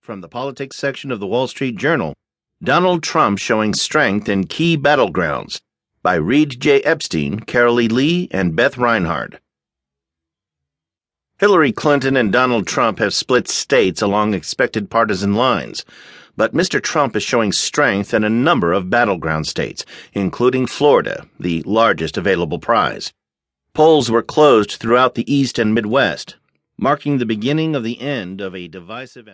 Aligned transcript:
From 0.00 0.22
the 0.22 0.28
politics 0.28 0.78
section 0.78 1.10
of 1.10 1.20
the 1.20 1.26
Wall 1.26 1.46
Street 1.46 1.76
Journal 1.76 2.14
Donald 2.62 3.02
Trump 3.02 3.38
showing 3.38 3.74
strength 3.74 4.30
in 4.30 4.46
key 4.46 4.78
battlegrounds 4.78 5.60
by 6.02 6.14
Reid 6.14 6.58
J. 6.58 6.80
Epstein, 6.80 7.40
Carolee 7.40 7.92
Lee, 7.92 8.26
and 8.30 8.56
Beth 8.56 8.78
Reinhard. 8.78 9.40
Hillary 11.38 11.70
Clinton 11.70 12.16
and 12.16 12.32
Donald 12.32 12.66
Trump 12.66 12.98
have 12.98 13.12
split 13.12 13.46
states 13.46 14.00
along 14.00 14.32
expected 14.32 14.88
partisan 14.88 15.34
lines, 15.34 15.84
but 16.34 16.54
Mr. 16.54 16.82
Trump 16.82 17.14
is 17.14 17.22
showing 17.22 17.52
strength 17.52 18.14
in 18.14 18.24
a 18.24 18.30
number 18.30 18.72
of 18.72 18.88
battleground 18.88 19.46
states, 19.46 19.84
including 20.14 20.66
Florida, 20.66 21.26
the 21.38 21.62
largest 21.64 22.16
available 22.16 22.58
prize. 22.58 23.12
Polls 23.74 24.10
were 24.10 24.22
closed 24.22 24.72
throughout 24.72 25.14
the 25.14 25.30
East 25.30 25.58
and 25.58 25.74
Midwest, 25.74 26.36
marking 26.80 27.18
the 27.18 27.26
beginning 27.26 27.76
of 27.76 27.84
the 27.84 28.00
end 28.00 28.40
of 28.40 28.54
a 28.54 28.66
divisive 28.66 29.28